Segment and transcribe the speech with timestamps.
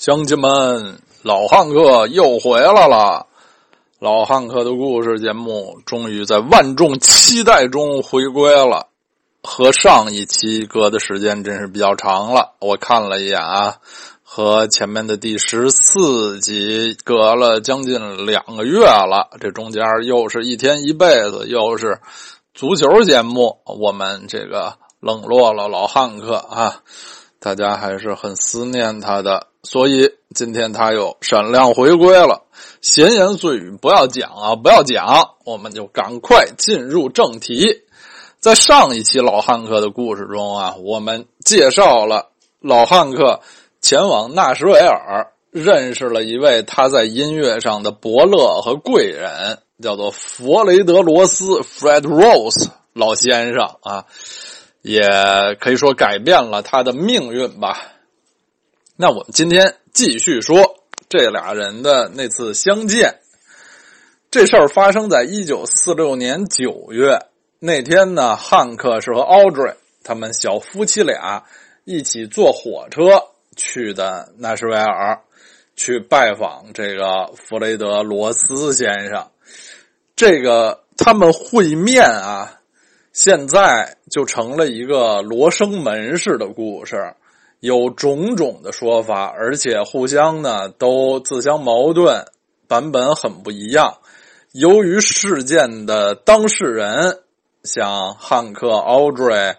[0.00, 3.26] 乡亲们，老汉克又回来了。
[3.98, 8.86] 老汉克的故事节目终于在万众期待中回归了。
[9.42, 13.76] 和上一期隔的时间真是比较长了，我看了一眼啊，
[14.22, 19.28] 和前面的第十四集隔了将近两个月了。
[19.38, 22.00] 这中间又是一天一辈子，又是
[22.54, 26.80] 足球节目，我们这个冷落了老汉克啊。
[27.38, 32.44] 大家还是很思念他的，所以今天他又闪亮回归了。
[32.80, 37.82] 闲言碎语不要讲啊，不要讲，我们就赶快进入正题。
[38.38, 43.40] 在上一期老汉克的故事中啊，我们介绍了老汉克
[43.82, 54.06] 前往纳什维尔，认识了一位他在音乐上的伯乐和贵人，叫做弗雷德罗斯 （Fred Rose） 老先生啊。
[54.80, 55.02] 也
[55.60, 57.82] 可以说改变了他的命运吧。
[59.00, 63.20] 那我们今天继续说这俩人的那次相见。
[64.30, 67.18] 这事儿发生在一九四六年九月
[67.60, 71.44] 那天呢，汉克是和 Audrey 他们小夫妻俩
[71.86, 73.22] 一起坐火车
[73.56, 75.22] 去的纳什维尔，
[75.74, 79.30] 去拜访这个弗雷德罗斯先生。
[80.14, 82.58] 这个他们会面啊。
[83.14, 87.14] 现在就成了一个罗生门式的故事，
[87.60, 92.24] 有种种的说法，而且互相呢都自相矛盾，
[92.66, 93.98] 版本很不一样。
[94.52, 97.20] 由于事件的当事人，
[97.62, 99.56] 像汉克、Audrey、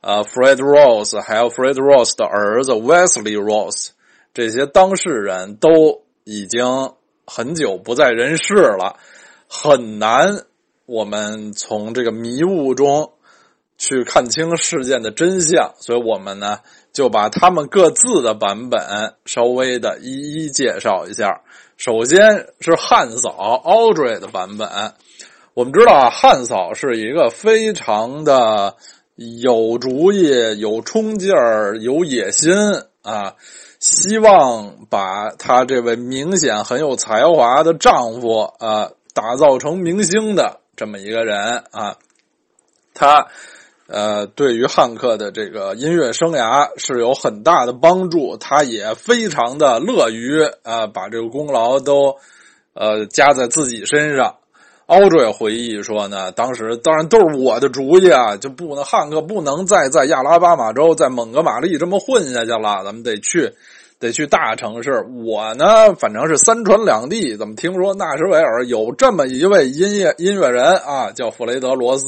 [0.00, 3.90] 呃 Fred Rose，还有 Fred Rose 的儿子 Wesley Rose，
[4.34, 6.94] 这些当事人都已经
[7.26, 8.96] 很久不在人世了，
[9.46, 10.46] 很难。
[10.86, 13.12] 我们从这个迷雾中
[13.78, 16.58] 去看清事件的真相，所以我们呢
[16.92, 21.40] 就把他们各自的版本稍微的一一介绍一下。
[21.76, 24.68] 首先是汉嫂 Audrey 的版本。
[25.54, 28.76] 我们知道啊，汉嫂是一个非常的
[29.16, 32.54] 有主意、有冲劲儿、有野心
[33.02, 33.34] 啊，
[33.80, 40.60] 希望把她这位明显很有才华的丈夫啊打造成明星的。
[40.74, 41.98] 这么一个人啊，
[42.94, 43.26] 他
[43.92, 48.38] 呃，对于汉克的这个音乐生涯是有很大的帮助。
[48.38, 52.16] 他也非常的乐于啊，把这个功劳都
[52.72, 54.36] 呃加在自己身上。
[54.86, 63.52] 奥瑞回忆说呢，当时当然都是我的主意啊，就不能汉克不能再在亚拉巴马州在蒙哥马利这么混下去了，咱们得去。
[64.02, 67.36] 得去大城市，我呢，反正是三传两地。
[67.36, 72.04] 怎么听说纳什维尔有这么一位音乐音乐人啊，叫弗雷德罗斯？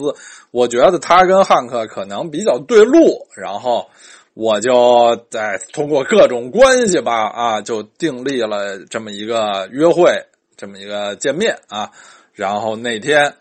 [0.50, 3.86] 我觉得他跟汉克可能比较对路，然后
[4.34, 11.92] 我就在通过各种关系吧，啊，就订立了这么一个约会，这么一个见面啊。
[12.32, 13.34] 然后那天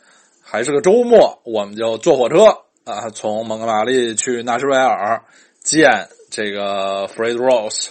[0.44, 2.46] 还是个周末，我们就坐火车
[2.84, 5.24] 啊，从蒙哥马利去纳什维尔
[5.64, 7.90] 见这个 Fred Rose。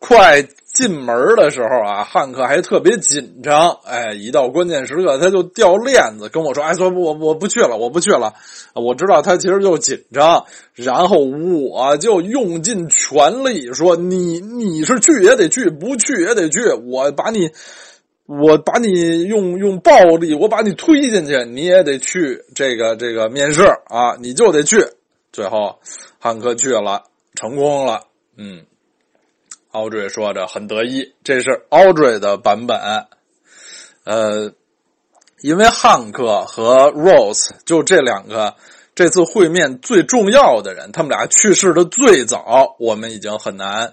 [0.00, 3.78] 快进门的时候啊，汉克还特别紧张。
[3.84, 8.32] 哎，一到关键时刻，他就掉链子，跟我说：“哎，说我我不去了，我不去了。”
[8.74, 16.60] 我知道他其实就紧张，然后我就用尽全力说：“你你是去也得去，不去也得去。
[16.88, 17.50] 我把你，
[18.26, 24.78] 我把你用用暴力，我把你推进去，你也得去这个这个面试啊，你就得去。”
[25.30, 25.78] 最后，
[26.18, 27.02] 汉克去了，
[27.34, 28.04] 成功了。
[28.38, 28.64] 嗯。
[29.72, 32.78] Audrey 说着很得意，这是 Audrey 的版本。
[34.04, 34.52] 呃，
[35.42, 38.56] 因为汉克和 Rose 就这两个
[38.94, 43.92] 这次会面最重要的人，他们俩去世的最早，我们已经很难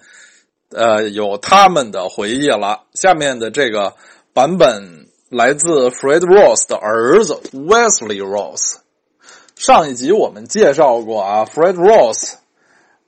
[0.71, 2.85] 呃有他们的回忆了。
[2.93, 3.93] 下面的这个
[4.33, 8.77] 版本来自 Fred Rose 的儿子 Wesley Rose。
[9.55, 12.33] 上一集我们介绍过啊，Fred Rose，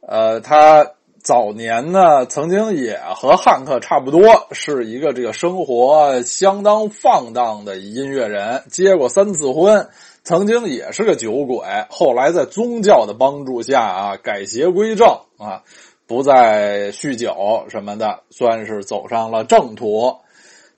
[0.01, 0.91] 呃，他。
[1.22, 9.89] 早年呢，曾经也和汉克差不多，是一个这个生活相当放荡的音乐人，结过三次婚，
[10.24, 15.07] 曾经也是个酒鬼，后来在宗教的帮助下啊，改邪归正
[15.38, 15.63] 啊，
[16.07, 20.18] 不再酗酒什么的，算是走上了正途。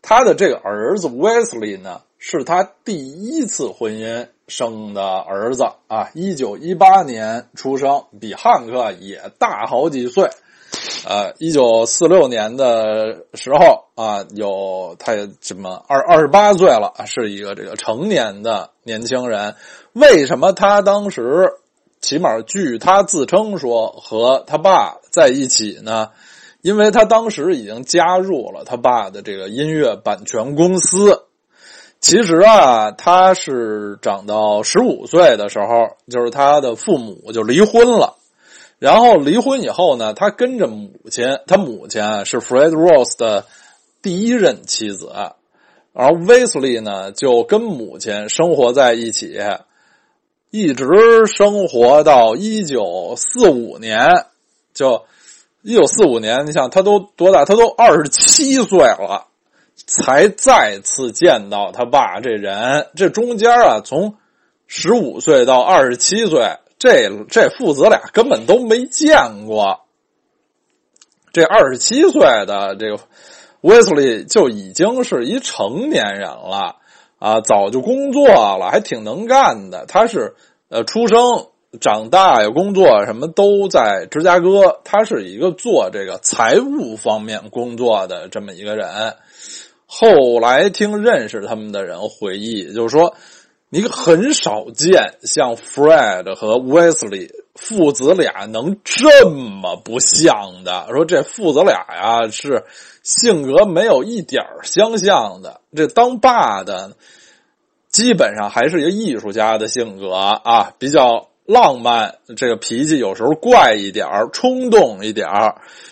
[0.02, 10.30] 他的这个儿子 Wesley 呢，是他第一次婚姻生的儿子啊，一九一八年出生，比汉克也大好几岁。
[11.08, 19.56] 呃，一九四六年的时候啊，有他也什么二二十八岁了，是一个这个成年的年轻人。
[19.94, 21.54] 为什么他当时
[22.02, 26.10] 起码据他自称说和他爸在一起呢？
[26.62, 31.24] 因为他当时已经加入了他爸的这个音乐版权公司。
[32.02, 38.16] 其实啊，他是长到十五岁的时候，就是他的父母就离婚了。
[38.80, 43.46] 然后离婚以后呢，他跟着母亲，他母亲是 Fred Rose 的
[44.02, 45.12] 第一任妻子，
[45.94, 49.40] 而 Wesley 呢就跟母亲生活在一起，
[50.50, 50.88] 一直
[51.28, 54.26] 生活到一九四五年。
[54.74, 55.04] 就
[55.62, 57.46] 一九四五年，你想他都多大？
[57.46, 59.28] 他都二十七岁了，
[59.98, 62.88] 才再次见到他爸这人。
[62.96, 64.16] 这中间啊，从
[64.68, 66.58] 十五岁到二十七岁。
[66.80, 69.82] 这这父子俩根本都没见过。
[71.32, 73.00] 这二十七岁的这个
[73.62, 76.78] 威斯利就已经是一成年人了
[77.20, 79.86] 啊，早就工作了，还挺能干的。
[79.86, 80.34] 他是
[80.70, 81.50] 呃，出生、
[81.80, 84.82] 长大呀，工作什么都在芝加哥。
[84.84, 88.88] 他是一个做这个财务方面工作的这么一个人。
[89.94, 93.14] 后来听认识他们的人回忆，就是说。
[93.74, 100.88] 你很少见像 Fred 和 Wesley 父子俩能这么不像的。
[100.92, 102.66] 说这父子俩呀，是
[103.02, 105.62] 性格没有一点相像的。
[105.74, 106.98] 这当爸的
[107.88, 115.30] 基本上还是一个艺术家的性格啊，比较浪漫，这个脾气有时候怪一点冲动一点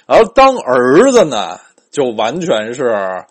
[0.06, 1.62] 而当儿子呢，
[1.92, 3.24] 就完全是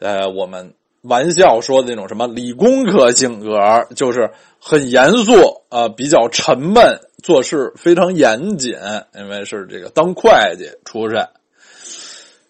[0.00, 0.74] 呃我们。
[1.02, 8.74] 玩笑说的那种什么理工科性格，就是很严肃啊，比较沉闷，做事非常严谨，
[9.14, 11.28] 因为是这个当会计出身。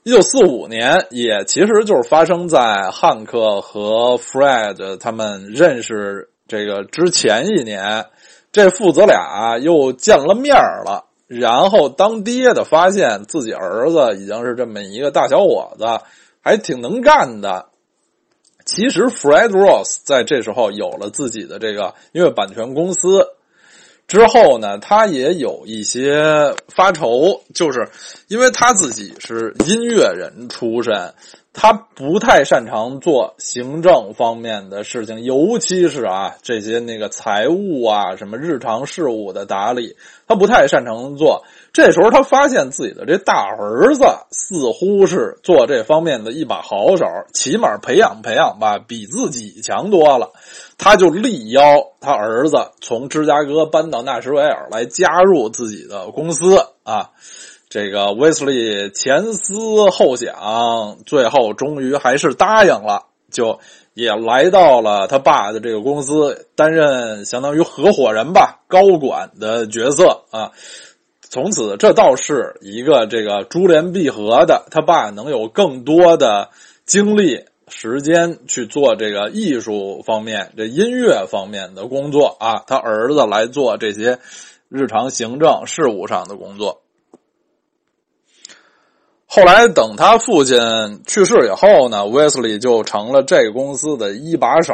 [0.02, 8.06] 一九四五年，也其实就是发生在汉克和 Fred 他们认识这个之前一年，
[8.50, 11.04] 这父子俩又见了面了。
[11.26, 15.84] 然后当爹的发现自己儿子已经是这么一个大小伙子，
[16.48, 17.66] 还挺能干的。
[18.64, 23.26] 其实，Fred Ross 在这时候有了自己的这个音乐版权公司
[24.06, 27.90] 之后呢，他也有一些发愁，就是
[28.28, 31.12] 因为他自己是音乐人出身。
[31.60, 39.96] 他不太擅长做行政方面的事情，尤其是啊这些那个财务啊什么日常事务的打理，
[40.28, 41.42] 他不太擅长做。
[41.72, 50.30] 这时候他发现自己的这大儿子似乎是做这方面的一把好手，起码培养培养吧，比自己强多了。
[50.78, 51.60] 他就力邀
[52.00, 57.10] 他儿子从芝加哥搬到纳什维尔来加入自己的公司啊。
[57.70, 63.60] 这个威斯利前思后想，最后终于还是答应了，就
[63.92, 70.52] 也来到了他爸的这个公司，担任相当于合伙人吧，高管的角色啊。
[71.30, 76.48] 从此，这倒是一个这个珠联璧合的，他爸能有更多的
[76.86, 84.20] 精力、时间去做这个艺术方面、这音乐方面的工作啊，他儿子来做这些
[84.70, 86.80] 日常行政事务上的工作。
[89.30, 90.58] 后来等他父亲
[91.06, 94.72] 去世以后呢，威斯利就成了这个公司的一把手。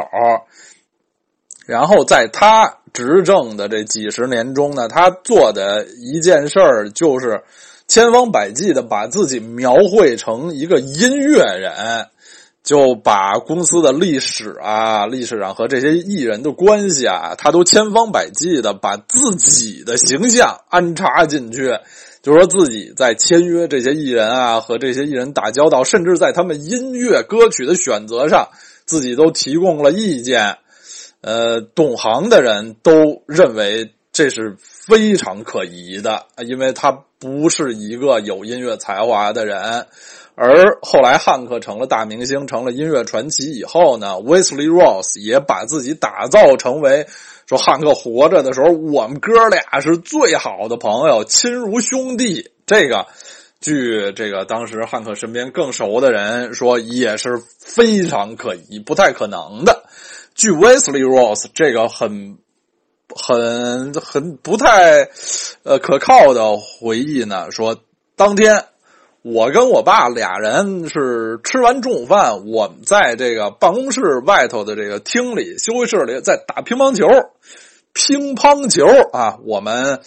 [1.67, 7.43] 然后在他执政的这几十年中呢，他做的一件事儿就是
[7.85, 12.07] 千方百计的把自己描绘成一个音乐人，
[12.63, 21.77] 就把公司的历史啊、历史上和这些艺人的关系啊，他都千方百计的把自己的形象安插进去。
[22.25, 28.49] 就说自己在签约这些艺人啊，和这些艺人打交道，甚至在他们音乐歌曲的选择上，
[28.85, 30.57] 自己都提供了意见。
[31.21, 39.85] 呃，懂行的人都认为这是非常可疑的，因为他不是一个有音乐才华的人。
[40.33, 47.05] 而后来汉克成了大明星，成了音乐传奇以后呢，Wesley Ross 也把自己打造成为。
[47.47, 52.51] 说汉克活着的时候，我们哥俩是最好的朋友，亲如兄弟。
[52.65, 53.05] 这个，
[53.59, 59.83] 据这个当时汉克身边更熟的人说，也是非常可疑、不太可能的。
[60.33, 62.37] 据 Wesley Ross 这个很、
[63.09, 65.09] 很、很不太
[65.63, 67.77] 呃可靠的回忆呢，说
[68.15, 68.65] 当天。
[69.27, 77.07] 我跟我爸俩人是吃完中午饭，我们在这个办公室外头的这个厅里、休息室里在打乒乓球。
[77.91, 80.01] 乒乓球啊，我们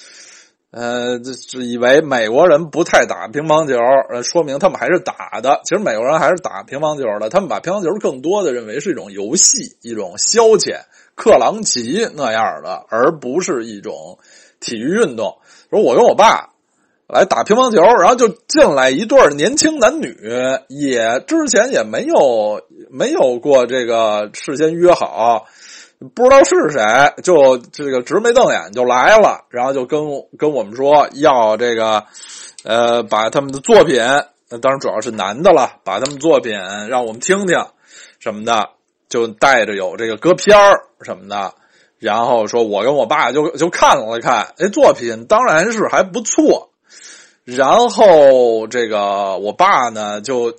[0.71, 5.63] 呃是以为美国人不太打乒乓球，说明他们还是打的。
[5.65, 10.83] 其实美国人还是打乒乓球的，他们把乒乓球更多的认为是一种游戏、一种消遣、
[11.17, 14.21] 克朗奇那样的，而不是一种
[14.61, 15.39] 体育运动。
[15.71, 16.51] 说我跟我爸。
[17.09, 20.15] 来打乒乓球，然后就进来一对年轻男女，
[20.69, 25.47] 也之前也没有没有过这个事先约好，
[26.15, 30.01] 不知道是谁，就这个直眉瞪眼就来了，然后就跟
[30.39, 32.05] 跟我们说要这个，
[32.65, 33.99] 呃，把他们的作品，
[34.61, 36.53] 当然主要是男的了，把他们作品
[36.91, 37.59] 让我们听听
[38.19, 38.69] 什么的，
[39.09, 41.55] 就带着有这个歌片儿什么的，
[41.99, 46.68] 然后说我跟我爸就就看了看，哎，作品当然是还不错。
[47.57, 50.55] 然后这个我爸呢，就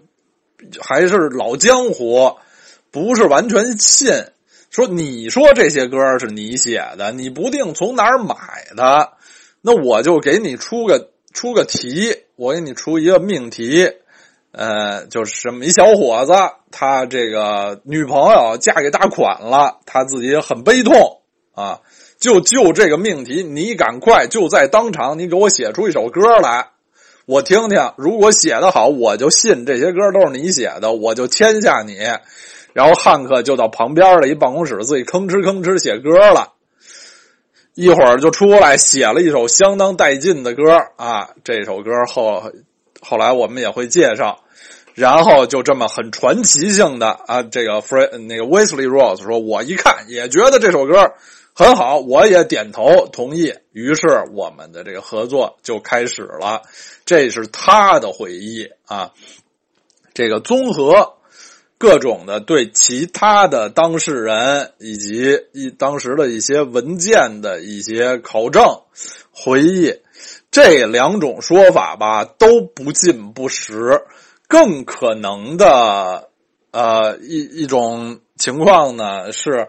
[0.82, 2.38] 还是老江湖，
[2.90, 4.12] 不是完全信。
[4.72, 8.36] 说你说这些歌是你写的，你不定从哪儿买
[8.76, 9.14] 的，
[9.62, 13.92] 那我就给你出个出个题，我给你出一个命题，
[14.52, 16.34] 呃，就是什么一小伙子，
[16.72, 21.22] 他这个女朋友嫁给大款了，他自己很悲痛
[21.54, 21.82] 啊，
[22.20, 26.70] 就就这个命题，你赶快就在当场，你给我写出一首歌来。
[27.30, 31.96] 我听听，如果写的好，我就信这些歌都是你写的，我就签下你。
[32.74, 36.54] 然后汉克就到旁边的一办公室，自己吭哧吭哧写歌了。
[37.76, 40.64] 一会儿就出来写了一首相当带劲的歌
[40.96, 41.30] 啊！
[41.44, 42.52] 这首歌后
[43.00, 44.40] 后来我们也会介绍。
[44.96, 51.14] 然后就这么很传奇性的啊，这个 Fre 那个 Wesley Rose 说，我一看也觉得这首歌。
[51.60, 53.54] 很好，我也点头同意。
[53.74, 56.62] 于是我们的这个合作就开始了。
[57.04, 59.12] 这是他的回忆啊，
[60.14, 61.16] 这个综合
[61.78, 68.64] 各种的对其他的当事人以及一当时的一些文件的一些考证
[69.30, 70.00] 回忆，
[70.52, 74.06] 这两种说法吧都不尽不实。
[74.48, 76.30] 更可能的
[76.72, 79.68] 呃一一种情况呢是。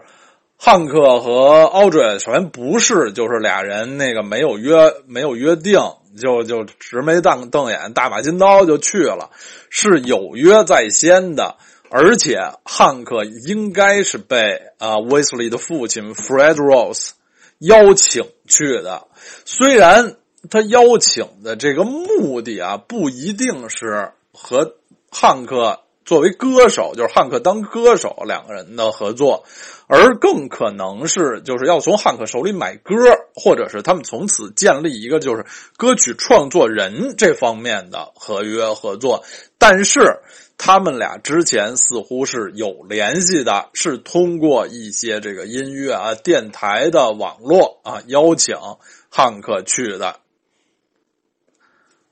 [0.63, 5.79] 汉克和 Audrey 首先不是，就是俩人那个没有约，没有约定，
[6.15, 9.31] 就就直眉瞪瞪眼，大把金刀就去了，
[9.71, 11.55] 是有约在先的。
[11.89, 17.13] 而且汉克应该是被啊威斯利的父亲 Fred Rose
[17.57, 19.07] 邀请去的，
[19.45, 20.17] 虽然
[20.51, 24.75] 他邀请的这个目的啊不一定是和
[25.09, 25.79] 汉克。
[26.11, 29.45] 作为歌手，就是汉克当歌手两个人的合作，
[29.87, 32.93] 而更可能是就是要从汉克手里买歌，
[33.33, 35.45] 或者是他们从此建立一个就是
[35.77, 39.23] 歌曲创作人这方面的合约合作。
[39.57, 40.19] 但是
[40.57, 48.57] 他们俩之前似乎是有联系的，是通过一些这个音乐啊、电台的网络啊邀请
[49.09, 50.17] 汉克去的。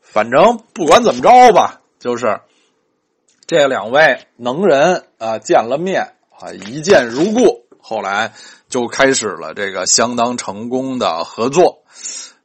[0.02, 2.40] 反正不管怎么着吧，就是。
[3.50, 8.34] 这两位能人啊见了面啊一见如故，后来
[8.70, 11.80] 就开始了这个相当成功的合作。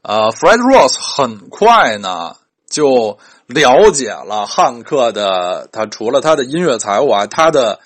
[0.00, 2.36] 呃，Fred Ross 很快呢
[2.70, 7.80] 就了解了汉克的他除了他的音乐才华，他的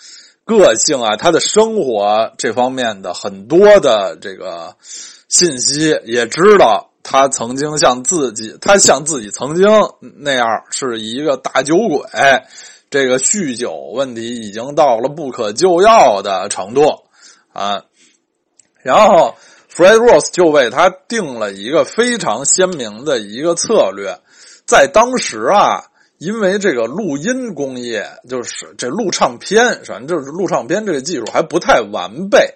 [0.45, 4.77] 个性啊，他的生活这方面的很多的这个
[5.27, 9.67] 信息，也知道他曾经像自己，他像自己曾经
[10.19, 12.09] 那样是一个大酒鬼。
[12.91, 16.83] 这个酗酒问题已经到了不可救药的程度
[17.53, 17.85] 啊！
[18.83, 19.37] 然后
[19.71, 24.19] ，Fred Rose 就为他定了一个非常鲜明的一个策略。
[24.67, 25.85] 在当时啊，
[26.17, 32.55] 因为这个录音工业，就是这录唱片，反正就是录唱片这个技术还不太完备。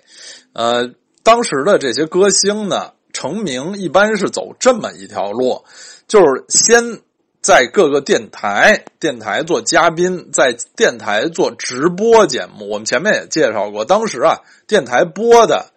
[0.54, 0.90] 呃，
[1.22, 5.64] 当时的这些歌星呢，成名一般是走这么一条路，
[6.08, 7.02] 就是先。
[7.42, 12.68] 在各个电台，电台做嘉宾，在电台做直播节目。
[12.70, 15.72] 我们前面也介绍过，当时啊，电台播的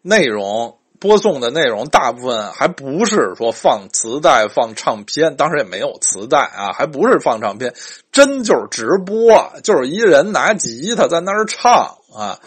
[0.00, 7.74] 内容、播送的内容，大部分还不是说放磁带、放唱片，当时也没有磁带啊，还不是放唱片，
[8.10, 12.40] 真就是直播，就是一人拿吉他在那儿唱啊。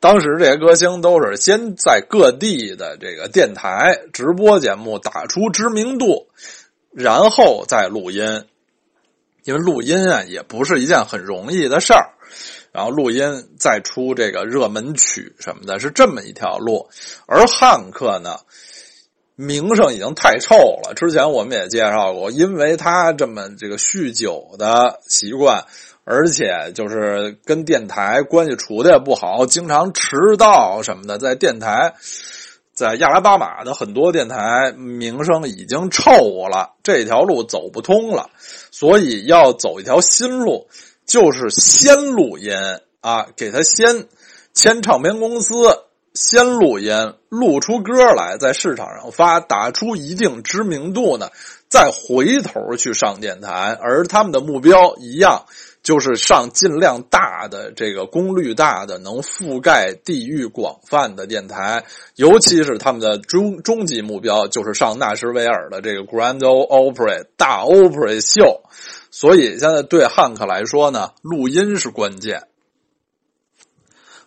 [0.00, 6.26] 当时这些歌星都是先在各地的这个电台直播节目打出知名度。
[6.94, 8.44] 然后再录音，
[9.44, 12.10] 因为录音啊也不是一件很容易的事儿。
[12.72, 16.88] 然后录音再出这个热门曲什么的，是这么一条路。
[17.26, 18.36] 而汉克呢，
[19.36, 20.94] 名声已经太臭了。
[20.94, 25.66] 之前我们也介绍过，因为他这么这个酗酒的习惯，
[26.04, 31.94] 而且就是跟电台关系处的也不好，经常迟到什么的，在电台。
[32.72, 38.30] 在亚拉巴马的很多电台名声已经臭了，这条路走不通了，
[38.70, 40.68] 所以要走一条新路，
[41.04, 42.54] 就是先录音
[43.00, 44.06] 啊，给他先
[44.54, 45.52] 签唱片公司，
[46.14, 51.28] 先录音，录出歌来，在市场上发，打出一定知名度呢，
[51.68, 55.44] 再回头去上电台，而他们的目标一样。
[55.82, 61.84] 就是上尽量大的这个功率大的能覆盖地域广泛的电台，
[62.14, 68.62] 尤其是他们的终终极目标就是上纳什维尔的这个 Grand Opera 大 Opera 秀。
[69.10, 72.44] 所以现在对汉克来说呢，录音是关键。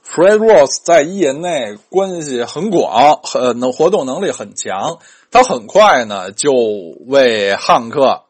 [0.06, 5.00] Fred Ross 在业内关系很广，很能活动能力很强，
[5.32, 6.52] 他很快呢就
[7.08, 8.25] 为汉克。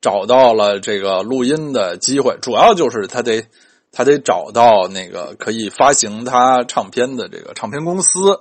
[0.00, 3.46] 找到了这个录音的机会，主要就是他得
[3.92, 8.40] 他得找到那个可以发行他唱片的这个唱片公司。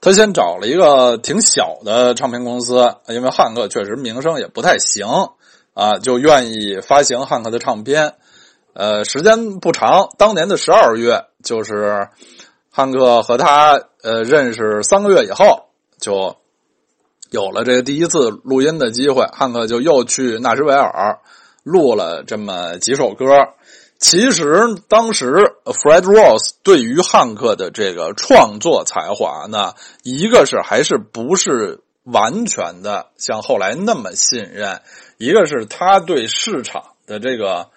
[0.00, 5.06] 他先找了一个挺小的唱片公司，因为汉克确实名声也不太行
[5.74, 8.14] 啊，就愿意发行汉克的唱片。
[8.72, 12.08] 呃，时间不长，当年的十二月，就是
[12.70, 15.66] 汉克和他呃认识三个月以后
[16.00, 16.39] 就。
[17.30, 21.20] 有了这个第一次录音的机会，汉克就又去纳什维尔
[21.62, 23.24] 录了这么几首歌。
[24.00, 34.80] 其实当时 Fred Ross 对于汉克的这个创作才华呢，一个是还是不是完全的像后来那么信任，
[35.16, 37.68] 一个是他对市场的这个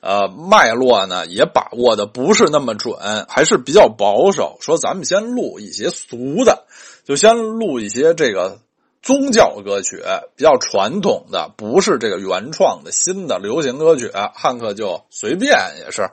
[0.00, 4.56] 呃脉络呢也把握的不是那么准，还是比较保守。
[4.62, 6.64] 说咱们先录一些俗的，
[7.04, 8.60] 就先录一些这个。
[9.02, 10.02] 宗教歌曲
[10.36, 16.08] 比较传统的，不是这个原创的新的流行歌曲，汉克就随便也是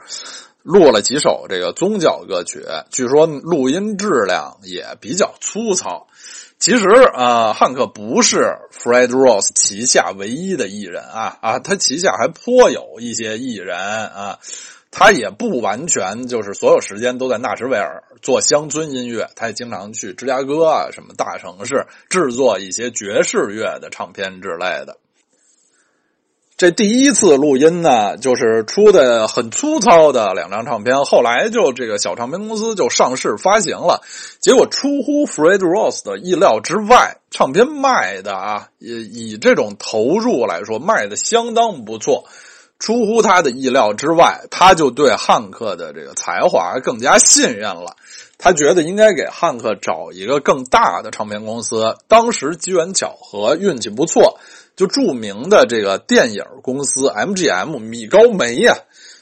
[0.63, 2.65] 录了几首这个宗教歌曲。
[2.89, 6.07] 据说录音质量也比较粗糙。
[6.57, 14.39] 其实啊，汉克不是 Fred Ross 旗下唯一的艺人啊啊，他旗下还颇有一些艺人啊。
[14.91, 24.97] 他也不完全就是所有时间都在纳什维尔做乡村音乐，他也经常去芝加哥啊什么大城市制作一些爵士乐的唱片之类的。
[26.57, 34.01] 这第一次录音呢，就是出的很粗糙的两张唱片，后来就这个小唱片公司就上市发行了，
[34.41, 42.25] 结果出乎 Fred Ross 的意料之外，唱片卖的啊，以以这种投入来说，卖的相当不错。
[42.79, 47.97] 出乎他的意料之外，他就对汉克的这个才华更加信任了。
[48.37, 51.97] 他觉得应该给汉克找一个更大的唱片公司。
[52.07, 54.39] 当时机缘巧合，运气不错，
[54.77, 58.77] 就著名的这个电影公司 MGM 米高梅呀，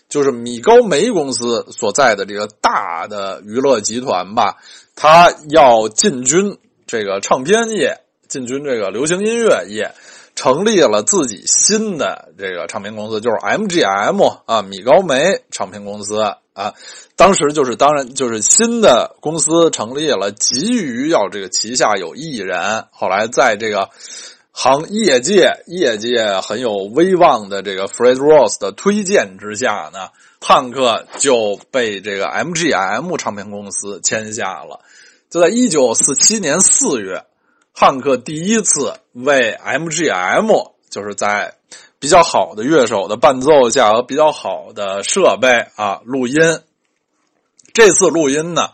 [0.08, 4.58] 就是米高梅公司所在的这个大的娱乐集团吧，
[4.96, 9.94] 他要进军这个唱片业，进军这个流行音乐业。
[10.38, 16.22] 成立了自己新的这个唱片公司，就是 MGM 啊，米高梅唱片公司
[16.54, 16.76] 啊。
[17.16, 22.86] 当时就是当然就是新的公司成立了，急于要这个旗下有艺人。
[22.92, 23.90] 后来在这个
[24.52, 34.82] 行业界业界很有威望的这个 Fred Ross 的推荐之下呢，汉克就被这个 MGM 唱片公司签下了。
[35.32, 37.24] 就在一九四七年四月。
[37.80, 41.54] 汉克第一次为 MGM，就是在
[42.00, 46.36] 比较好的乐手的伴奏下和比较好的设备啊录音。
[47.74, 48.70] 这次录音呢，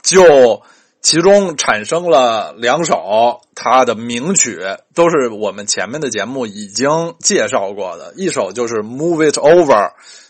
[0.00, 0.62] 就
[1.02, 4.60] 其中产生了两首他的名曲，
[4.94, 8.14] 都是我们前面的节目已经介绍过的。
[8.14, 9.66] 一首就是《Move It Over》，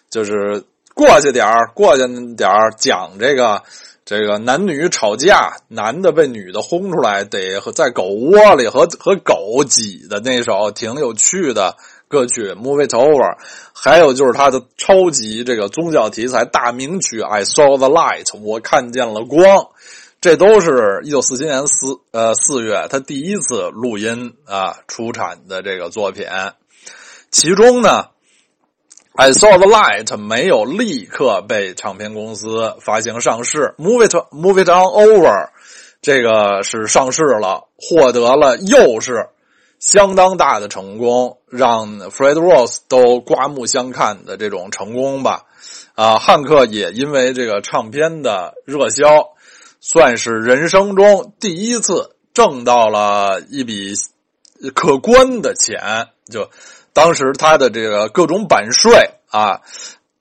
[0.09, 3.62] 就是过去点儿，过去点儿，讲这个。
[4.06, 13.34] 这个男女吵架，男的被女的轰出来，得在狗窝里和和狗挤的那首挺有趣的歌曲《Move It Over》，
[13.72, 19.70] 还有就是他的超级这个宗教题材大名曲《I Saw the Light》，我看见了光，
[20.20, 26.28] 这都是一九四七年四呃四月他第一次录音啊出产的这个作品，
[27.32, 28.10] 其中呢。
[29.18, 35.48] I saw the light 没有立刻被唱片公司发行上市，Move it, Move it on over，
[36.02, 39.31] 这个是上市了，获得了又是
[39.79, 45.44] 相当大的成功，让 Fred Ross 都刮目相看的这种成功吧。
[45.94, 49.31] 啊，汉克也因为这个唱片的热销，
[49.81, 53.94] 算是人生中第一次挣到了一笔
[54.74, 56.50] 可观的钱，就。
[56.96, 59.61] 当时他的这个各种版税啊，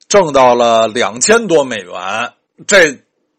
[0.08, 2.34] 挣到了两千多美元，
[2.66, 2.98] 这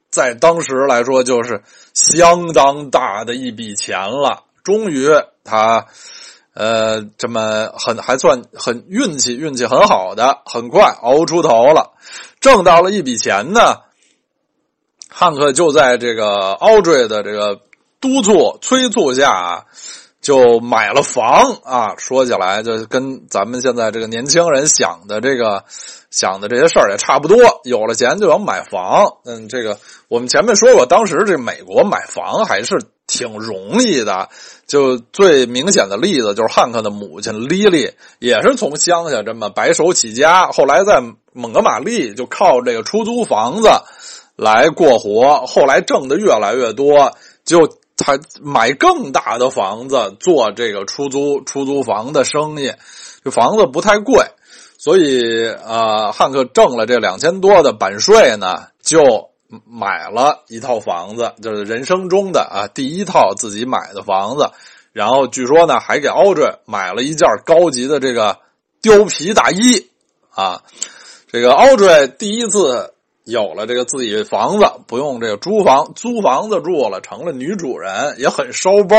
[0.10, 1.62] 在当时来说就是
[1.94, 4.46] 相当大的一笔钱了。
[4.64, 5.08] 终于
[5.44, 5.86] 他，
[6.56, 11.94] 呃，这么很还算很运气，运气很好的，很快熬出头了，
[12.40, 13.82] 挣到了一笔钱呢。
[15.10, 17.62] 汉克就在这个 Audrey 的这个
[18.02, 19.68] 督促催促下。
[20.28, 21.96] 就买了房啊。
[21.98, 25.64] 说起来，就跟咱们现在这个年轻人想的这个
[26.12, 27.38] 想的这些事儿也差不多。
[27.64, 29.20] 有了钱就要买房。
[29.24, 32.76] 嗯，这个我们前面说过，当时这美国买房还是
[33.08, 34.28] 挺容易的。
[34.68, 43.70] 就最明显的例子就是汉克的母亲莉莉，也是从乡下这么白手起家，后来在蒙哥马利就靠这个出租房子
[44.36, 47.14] 来过活，后来挣的越来越多，
[47.46, 52.72] 就他买更大的房子做这个出租出租房的生意，
[53.26, 54.24] 这房子不太贵，
[54.78, 59.32] 所以啊，汉克挣了这两千多的版税呢，就。
[59.66, 64.52] 买了一套房子，就是人生中的啊第一套自己买的房子，
[64.92, 68.40] 然后据说呢还给奥瑞买了一件高级的这个
[68.82, 69.88] 貂皮大衣
[70.32, 70.64] 啊。
[71.32, 72.94] 这个奥瑞第一次
[73.28, 78.98] 有了这个自己房子，不用这个租房租房子住了，成了女主人，也很烧包。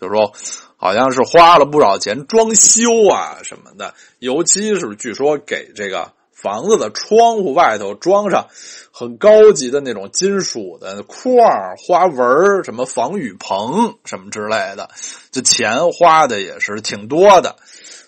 [0.00, 0.32] 就说
[0.76, 6.12] 好像是花了不少钱装修啊什么的，尤其是据说给这个。
[6.38, 8.48] 房子的窗户外头装上
[8.92, 11.34] 很高级的那种金属的框、
[11.78, 14.90] 花纹什么防雨棚什么之类的，
[15.32, 17.56] 这钱花的也是挺多的，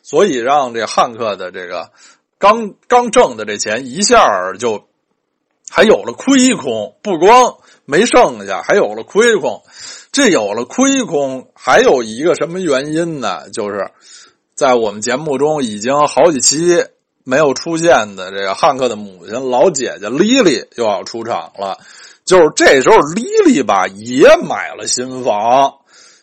[0.03, 1.91] 所以让这汉克的这个
[2.39, 4.87] 刚刚挣的这钱一下就
[5.71, 9.63] 还有了亏空，不光没剩下，还有了亏空。
[10.13, 13.49] 这有了亏空，还有一个什么原因呢？
[13.51, 13.91] 就是
[14.55, 16.85] 在我们节目中已经好几期。
[17.25, 21.77] 没有出现的这个汉克的母亲老姐姐莉莉又要出场了，
[22.25, 25.75] 就是这时候莉莉吧也买了新房，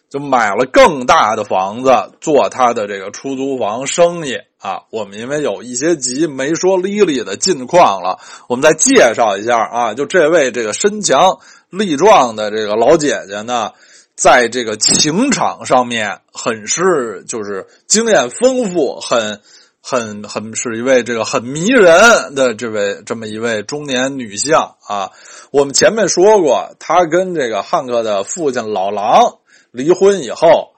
[0.09, 4.83] 就买了更大的房子做她的这个出租房生意啊。
[4.89, 9.93] 我们因为有一些集没说莉莉的近况了，我们再介绍一下啊。
[9.93, 13.71] 就这位这个身强力壮的这个老姐姐呢，
[14.15, 19.41] 在这个情场上面很是就是经验丰富，很。
[19.87, 24.55] 很很是一位这个很迷人的这位这么一位中年女性
[24.87, 25.11] 啊，
[25.51, 29.35] 我们前面说过，她跟这个汉克的父亲老狼
[29.69, 30.71] 离婚以后，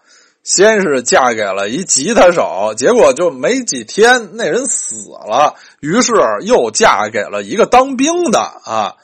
[0.47, 6.13] 先是嫁给了一吉他手，结果就没几天那人死了，于是
[6.45, 8.95] 又嫁给了一个当兵的啊，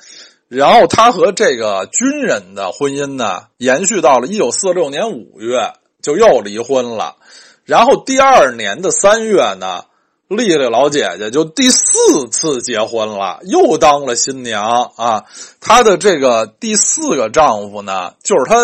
[0.47, 7.17] 然后她和这个军人的婚姻呢，延续到了一九四六年五月就又离婚了，
[7.65, 9.83] 然后第二年的三月呢。
[10.29, 11.83] 丽丽老姐姐就第四
[12.31, 15.25] 次结婚了，又当了新娘啊！
[15.59, 18.55] 她的这个第四个丈夫呢，就是她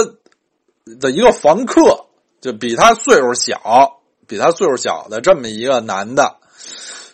[0.99, 2.05] 的一个房客，
[2.41, 6.37] 就比他岁数小，比他岁数小的这么一个男的。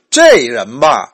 [0.09, 1.13] 这人吧，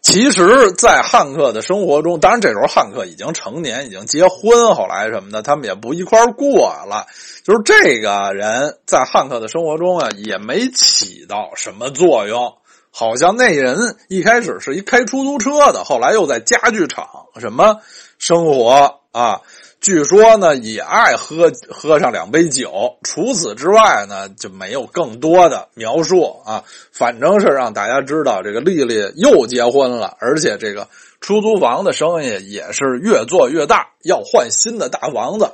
[0.00, 7.06] 其实，在汉克的生活中，当然这时候汉克已经成年，已经结婚，后来什么的，他们也不一块过了。
[7.44, 12.54] 就是这个人在汉克的生活中啊，也没起到什么作用。
[12.90, 17.80] 好像那人一开始是一开出租车的，后来又在家具厂什么
[18.18, 19.40] 生活啊。
[19.82, 22.98] 据说呢，也爱喝喝上两杯酒。
[23.02, 26.64] 除此之外呢，就没有更多的描述啊。
[26.92, 30.88] 反正是让大家知道，这个丽丽又结婚了，而且这个
[31.20, 35.52] 出租房的生意也是越做越大，要换新的大房子。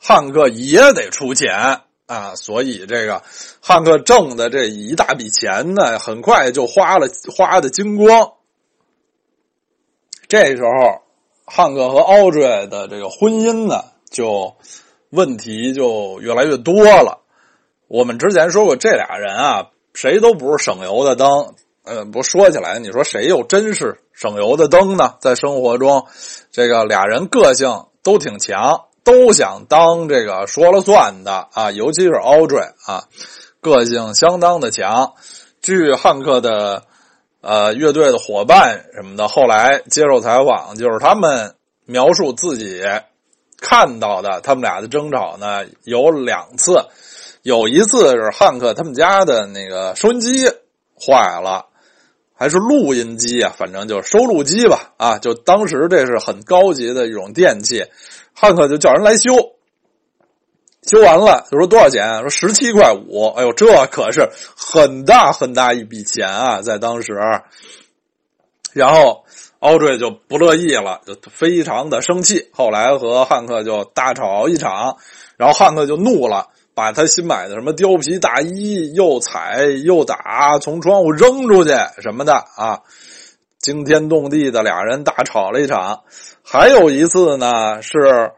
[0.00, 3.22] 汉克也得出钱啊，所以这个
[3.60, 8.32] 汉克挣的这一大笔钱呢，很快就花了，花的精光。
[10.26, 11.02] 这时候，
[11.50, 14.54] 汉克和奥瑞的这个婚姻呢，就
[15.10, 17.18] 问题就越来越多了。
[17.88, 21.54] 我们之前说过，这俩人啊，谁都不是省油的灯。
[21.82, 25.16] 呃，不说起来，你说谁又真是省油的灯呢？
[25.20, 26.06] 在生活中，
[26.52, 28.84] 这个俩人个性都挺强。
[29.02, 33.04] 都想当这个说了算的啊，尤其是 Audrey 啊，
[33.60, 35.14] 个性相当的强。
[35.62, 36.84] 据汉克的
[37.40, 41.54] 呃乐队的伙伴什么的后来接受采访，就是他们
[41.86, 42.82] 描述自己
[43.60, 46.84] 看到的他们俩的争吵呢，有两次，
[47.42, 50.46] 有一次是汉克他们家的那个收音机
[50.98, 51.66] 坏了，
[52.34, 57.84] 还是录音机啊，反正就是收录机吧啊，就当时这是很高级的一种电器。
[58.32, 59.32] 汉克就叫人来修，
[60.82, 62.20] 修完了就说多少钱？
[62.20, 63.28] 说十七块五。
[63.36, 67.12] 哎呦，这可是很大很大一笔钱啊，在当时。
[68.72, 69.24] 然后
[69.58, 72.48] 奥瑞就不乐意了，就非常的生气。
[72.52, 74.96] 后来和汉克就大吵一场，
[75.36, 82.80] 然后汉克就怒了，把他新买的什么貂皮大衣又踩又打，从窗户扔出去什么的啊，
[83.58, 86.04] 惊天动地的俩人大吵了一场。
[86.42, 88.32] 还有一次呢，是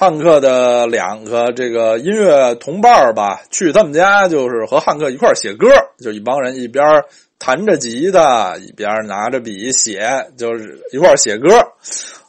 [0.00, 5.68] 汉克的两个这个音乐同伴吧，去他们家就是和汉克一块写歌，
[6.02, 7.04] 就一帮人一边
[7.38, 11.50] 弹着吉他，一边拿着笔写，就是一块写歌。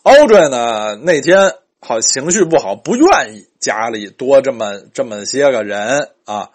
[0.03, 6.49] Audrey 呢那天好情绪不好，不愿意家里多这么这么些个人啊。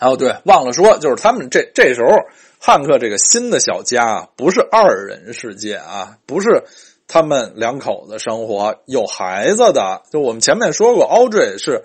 [0.00, 2.16] 哦，对，忘了说，就是他们这这时候
[2.58, 6.64] 汉克这个新的小家不是二人世界啊，不是。
[7.12, 11.84] 他们两口子生活有孩子的，就我们前面说过，Audrey 是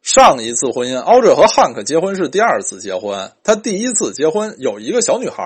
[0.00, 3.32] 上一次婚姻，Audrey 和汉克结婚是第二次结婚。
[3.42, 5.44] 他第一次结婚有一个小女孩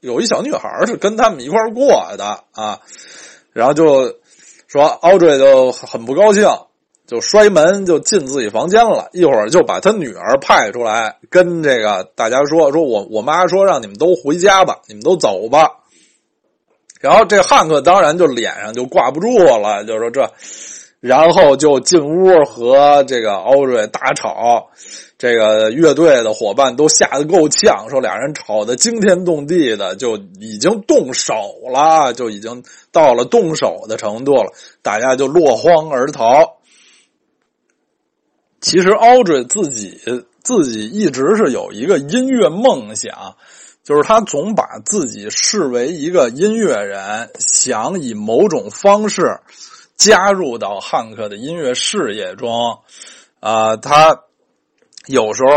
[0.00, 2.80] 有一小女孩是跟他们一块过的啊。
[3.52, 4.14] 然后就
[4.66, 6.48] 说 Audrey 就很不高兴，
[7.06, 15.83] 就摔门就进自己房间了，一会儿就把他女儿派出来跟这个大家说，说我我妈说让你们都回家吧，你们都走吧。
[17.04, 20.32] 然后这汉克当然就脸上就挂不住了，就说这，
[21.00, 24.70] 然后就进屋和这个奥瑞大吵，
[25.18, 31.34] 这个乐队的伙伴都吓得够呛，说俩人吵得惊天动地的，就已经动手
[31.70, 36.56] 了，就已经到了动手的程度了，大家就落荒而逃。
[38.62, 40.00] 其实奥瑞自己
[40.42, 43.36] 自己一直是有一个音乐梦想。
[43.84, 49.40] 就是他总把自己视为一个音乐人，想以某种方式
[49.94, 52.78] 加入到汉克的音乐事业中。
[53.40, 54.22] 啊，他
[55.06, 55.52] 有时候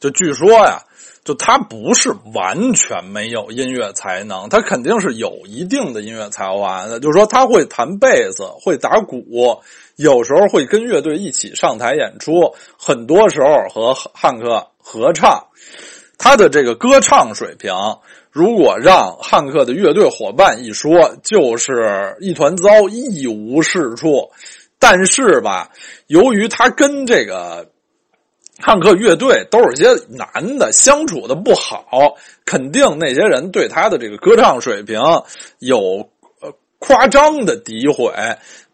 [0.00, 0.84] 就据说呀，
[1.22, 6.98] 就他不是完全没有音乐才能，他肯定是有一定的音乐才华的。
[6.98, 9.60] 就是说，他会弹贝斯，会打鼓，
[9.96, 15.48] 有时候会跟乐队一起上台演出，很多时候和汉克合唱。
[16.22, 17.72] 他的这个歌唱水平，
[18.30, 24.30] 如果让汉克的乐队伙伴一说，就是一团糟，一无是处。
[24.78, 25.70] 但是吧，
[26.08, 27.70] 由于他跟这个
[28.58, 35.00] 汉克乐队都是些男的，相处的不好，肯定那些人对他的这个歌唱水平
[35.58, 36.10] 有
[36.42, 38.12] 呃夸张的诋毁。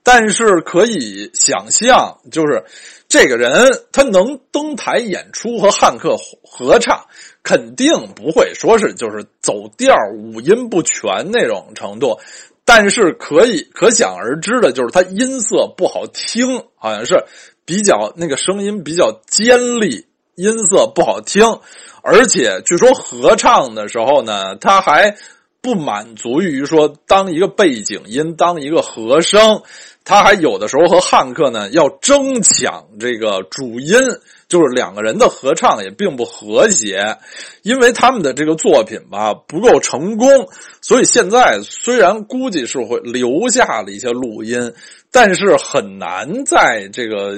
[0.03, 2.65] 但是可以想象，就是
[3.09, 7.07] 这个人他能登台演出和汉克合唱。
[7.47, 12.19] 肯定不会说是就是走调五音不全那种程度，
[12.65, 17.25] 但是可以可想而知的就是他音色不好听，好像是
[17.65, 21.61] 比较那个声音比较尖利，音色不好听，
[22.03, 25.15] 而且据说合唱的时候呢，他还
[25.61, 29.63] 不满足于说当一个背景音，当一个和声，
[30.05, 34.01] 他还有的时候和汉克呢要争抢这个主音。
[34.49, 37.19] 就是两个人的合唱也并不和谐，
[37.63, 40.49] 因为他们的这个作品吧不够成功，
[40.81, 44.73] 所以现在虽然估计是会留下了一些录音，
[45.11, 47.37] 但是很难在这个。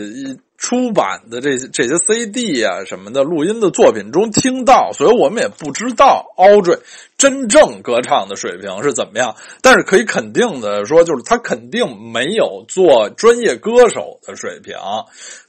[0.58, 6.80] 出版的这些这些 CD 啊什么的录音的作品中听到，所以我们也不知道 Audrey
[7.16, 9.36] 真正歌唱的水平是怎么样。
[9.62, 14.74] 但是可以肯定的说，就是他肯定没有做专业歌手的水平，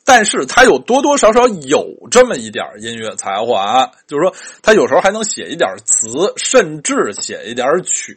[0.05, 8.15] 但是他有多多少少有这么一点音乐才华，就是说他有时候还能写一点词，甚至写一点曲。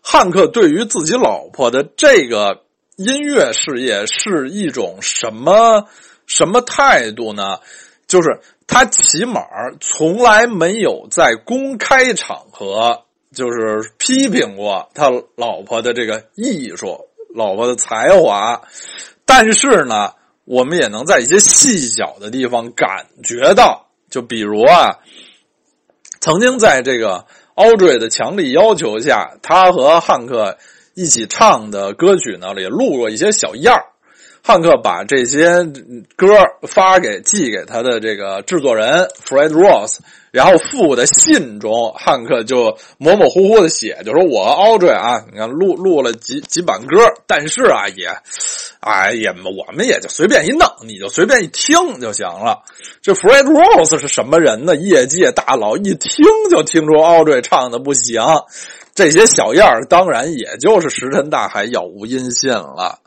[0.00, 2.62] 汉克对于自己老婆的这个。
[3.04, 5.88] 音乐事业是一种什么
[6.26, 7.60] 什么态度呢？
[8.06, 9.40] 就是他起码
[9.80, 18.62] 从来没有在公开场合就是批评过他老婆的这个艺术、老婆的才华，
[19.24, 20.12] 但是呢，
[20.44, 24.98] 我们也能在一些细小的地方感觉到，就比如啊，
[26.20, 30.58] 曾经在这个 Audrey 的强力要求下，他和汉克。
[30.94, 33.84] 一起唱的歌曲呢，也录过一些小样儿。
[34.44, 35.62] 汉克把这些
[36.16, 36.26] 歌
[36.66, 39.98] 发给寄给他的这个制作人 Fred Ross，
[40.32, 48.08] 然后附的信中，汉克就模模糊糊的写，就说我 Audrey 啊，你看录录了几几版歌，但是啊也，
[48.80, 52.62] 哎也我们也就随便一弄，你就随便一听就行了。
[53.00, 54.74] 这 Fred Ross 是什么人呢？
[54.74, 58.20] 业界大佬，一听就听出 Audrey 唱的不行。
[58.94, 62.98] 这些小样儿当然也就是石沉大海、杳无音信了。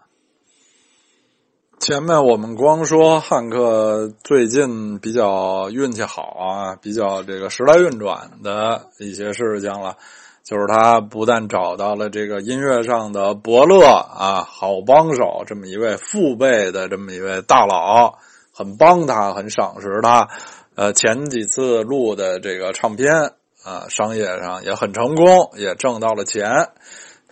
[1.80, 9.98] 前面我们光说汉克最近比较运气好啊，比较这个时来运转的一些事情了，
[10.44, 18.18] 就是他不但找到了这个音乐上的伯乐啊，好帮手，这么一位父辈的这么一位大佬，
[18.52, 20.30] 很帮他，很赏识他。
[20.74, 23.34] 呃，前几次录的这个唱片。
[23.66, 26.70] 啊，商业上也很成功，也挣到了钱，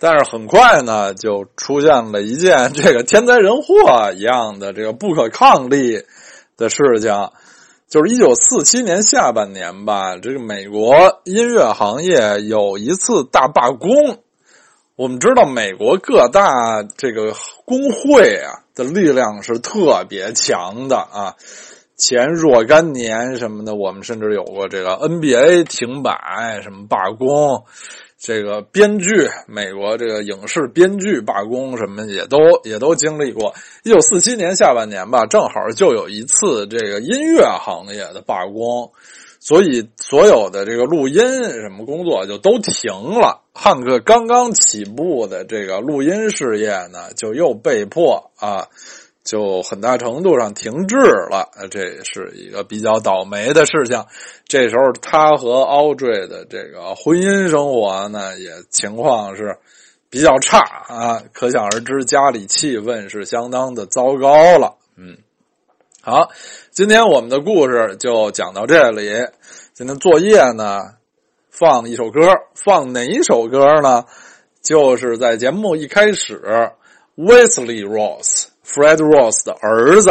[0.00, 6.02] 但是很快呢，就出现了一件这个天灾人祸一样的这个不可抗力
[6.56, 7.30] 的事情，
[7.88, 14.18] 就是一九四七年下半年吧，这个美国音乐行业有一次大罢工。
[14.96, 21.36] 我们知道，美国各大这个工会啊的力量是特别强的啊。
[21.96, 27.64] 前若干年什么的，我们甚至有过这个 NBA 停摆，什么罢工，
[28.18, 33.54] 这个编剧，美国这个影视编剧罢工什么也都也都经历过。
[33.84, 38.90] 一九四七年下半年吧，正好就有一次这个音乐行业的罢工，
[39.38, 41.18] 所以所有的这个录音
[41.50, 43.42] 什么工作就都停了。
[43.52, 48.66] 汉克刚刚起步的这个录音事业呢，就又被迫啊。
[49.24, 54.04] 就很大程度上停滞了，这是一个比较倒霉的事情。
[54.46, 59.56] 这时候，他和 Audrey 的这个婚姻生活呢，也情况是
[60.10, 64.76] 比较差啊，可想而知，家里气氛是相当的糟糕了。
[64.96, 65.16] 嗯，
[66.02, 66.28] 好，
[66.70, 69.10] 今天我们的故事就讲到这里。
[69.72, 70.82] 今天作业呢，
[71.48, 72.20] 放一首歌，
[72.54, 74.04] 放哪一首歌呢？
[74.62, 76.70] 就是在节目一开始
[77.16, 78.43] ，Wesley Ross。
[78.74, 80.10] Fred Ross 的儿子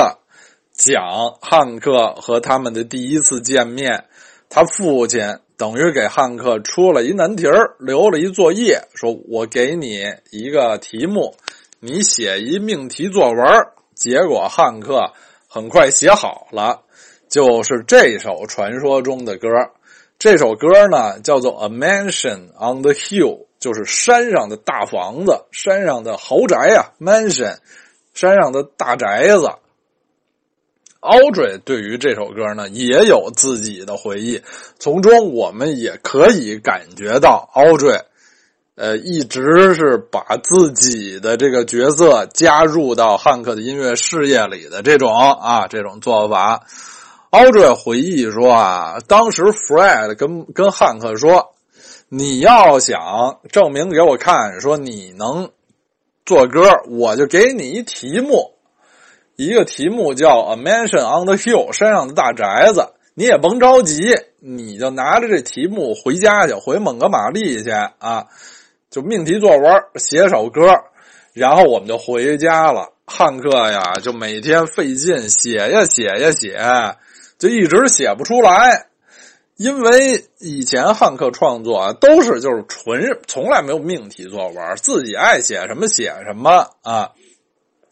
[0.72, 4.06] 讲汉克和他们的第一次见面，
[4.48, 11.36] 他父亲等于给汉克出了一难题儿，留了一作业，说我给你一个题目，
[11.82, 13.46] 你写一命题作文。
[13.96, 15.12] 结果汉克
[15.50, 16.84] 很快写好了，
[17.28, 19.50] 就是这首传说中的歌。
[20.18, 27.58] 这首歌呢叫做《A Mansion on the Hill》，就是山上的大房子，山上的豪宅呀，Mansion。
[28.14, 29.50] 山上的大宅子
[31.02, 34.42] ，Audrey 对于这首歌呢也有自己的回忆，
[34.78, 38.02] 从中我们也可以感觉到 Audrey，
[38.76, 46.68] 呃，一直是把自己的这个角色加入到汉克的音乐事业里的这种啊这种做法。
[47.32, 51.56] Audrey 回忆说啊，当时 Fred 跟跟汉克说，
[52.10, 55.50] 你要想证明给我看，说你能。
[56.26, 58.54] 做歌，我就给你一题目，
[59.36, 62.94] 一个题目叫《A Mansion on the Hill》山上的大宅子。
[63.16, 68.26] 你也甭着急，你就拿着这题目回家去，回蒙哥马利去啊，
[68.90, 70.62] 就命题作文，写首歌，
[71.34, 72.94] 然后我们就回家了。
[73.06, 76.58] 汉克呀，就每天费劲写呀写呀写，
[77.38, 78.88] 就一直写不出来。
[79.56, 87.12] 因为以前汉克创作啊，都是就是纯，从来没有命题作文，自己爱写什么写什么啊。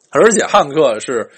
[0.10, 1.30] 而且汉克是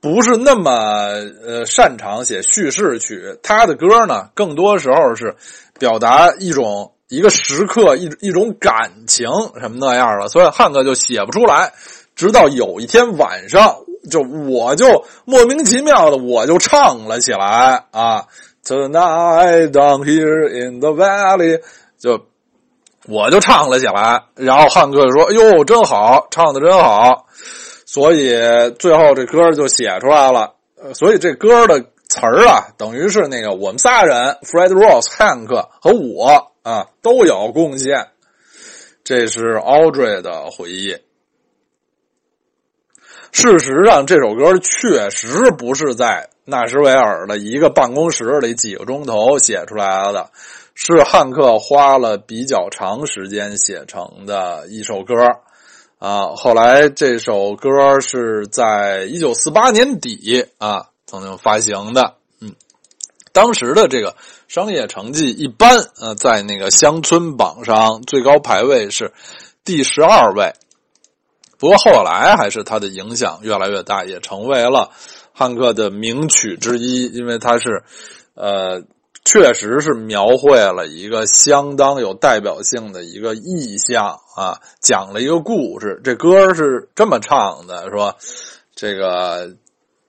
[0.00, 3.38] 不是那么呃擅长写叙事曲？
[3.42, 5.34] 他的歌呢，更多时候是
[5.78, 9.26] 表达一种一个时刻一一种感情
[9.60, 11.72] 什么那样的，所以汉克就写不出来。
[12.14, 13.78] 直到有一天晚上，
[14.10, 18.26] 就我就莫名其妙的我就唱了起来啊。
[18.64, 21.60] Tonight down here in the valley，
[21.98, 22.26] 就
[23.06, 27.26] 我就唱了起来，然后汉克说：“哎呦，真好，唱的真好。”
[27.84, 28.30] 所以
[28.78, 30.54] 最后这歌就写出来了。
[30.94, 38.08] 所以这歌的词儿啊，等于是那个我们仨人，Fred Ross、汉克和我啊都有贡献。
[39.04, 40.96] 这是 Audrey 的回忆。
[43.30, 46.30] 事实上，这首歌确实不是在。
[46.46, 50.30] 纳什维尔的一个办公室里几个钟头写出来的，
[50.74, 55.14] 是汉克花了比较长时间写成的一首歌
[55.98, 56.34] 啊。
[56.36, 62.16] 后来这首歌是在一九四八年底啊曾经发行的。
[62.40, 62.54] 嗯，
[63.32, 64.14] 当时的这个
[64.46, 69.14] 商业成绩一般，呃，在那个乡村榜上最高排位是
[69.64, 70.52] 第十二位。
[71.56, 74.90] 不过后来还是他的影响越来越大，也成为了。
[75.36, 77.82] 汉克的名曲之一，因为它是，
[78.34, 78.84] 呃，
[79.24, 86.00] 确实是描绘了一个相当有代表性的一个意象啊，讲了一个故事。
[86.04, 88.14] 这歌是这么唱的：说，
[88.76, 89.56] 这个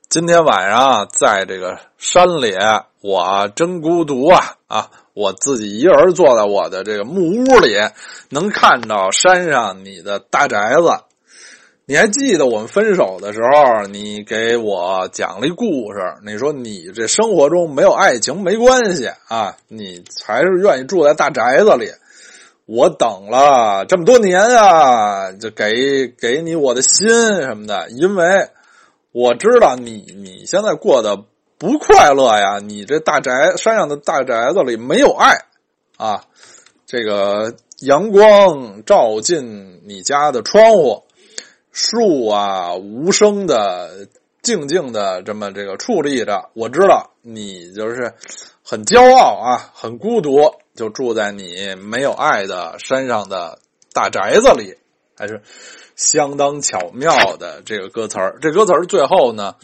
[0.10, 2.54] 今天晚上在这个山里，
[3.02, 4.92] 我真孤独啊啊！
[5.16, 7.74] 我自己一个人坐在我的这个木屋里，
[8.30, 11.05] 能看到山上你的大宅子。
[11.88, 16.00] 你还记得我们分手的时候，你给我讲了一故事。
[16.26, 21.92] 你说你这生活中没有爱情没关系啊，你还是愿意住在大宅子里。
[22.66, 27.08] 我等了这么多年啊，就给给你我的心
[27.44, 28.50] 什么的，因为
[29.12, 31.24] 我知道你你现在过得
[31.60, 32.58] 不快乐呀。
[32.58, 35.38] 你这大宅山上的大宅子里没有爱
[35.98, 36.24] 啊，
[36.88, 41.04] 这个阳光照进你家的窗户，
[41.78, 44.08] 树啊无声的、
[44.42, 46.50] 静静的这么这个矗立着。
[46.54, 48.14] 我知道你就是
[48.64, 53.60] 很骄傲啊，很孤独，就住在你没有爱的山上的
[53.92, 54.78] 大宅子里，
[55.18, 55.42] 还是
[55.98, 58.38] 相当巧妙的这个歌词儿。
[58.42, 59.56] 这歌词儿最后呢，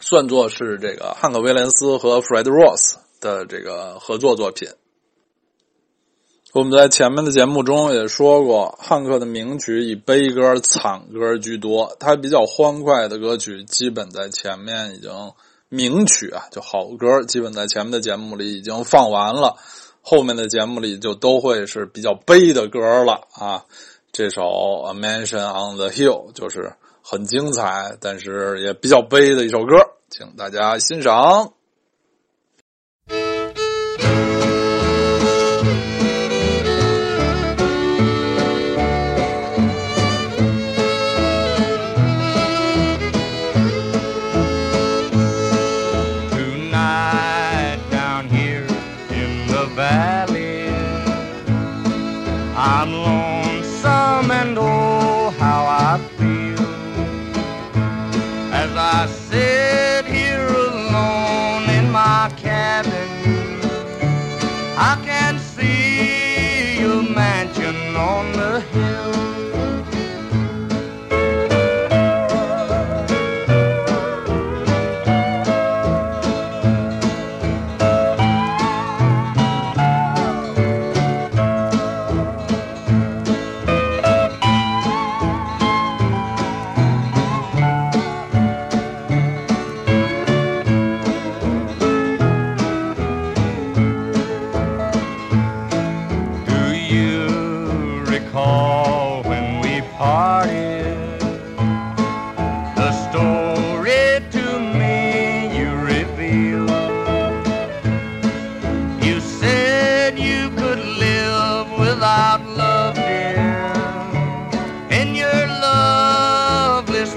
[0.00, 4.70] 算作是这个汉克·威廉斯和 Fred Ross 的这个合作作品。
[6.52, 11.96] 我们在前面的节目中也说过，汉克的名曲以悲歌、惨歌居多。
[12.00, 15.12] 他比较欢快的歌曲，基本在前面已经
[15.68, 19.58] 名曲啊，就好歌，基本在前面的节目里已经放完了。
[20.02, 23.64] 后面的节目里就都会是比较悲的歌了啊。
[24.10, 24.42] 这首
[24.90, 29.76] 《A Mansion on the Hill》就是很精彩，但是也比较悲的一首歌，
[30.10, 31.52] 请大家欣赏。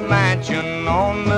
[0.08, 1.33] mansion on the